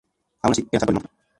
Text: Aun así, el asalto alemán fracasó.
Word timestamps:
Aun 0.41 0.53
así, 0.53 0.61
el 0.71 0.77
asalto 0.77 0.93
alemán 0.93 1.01
fracasó. 1.03 1.21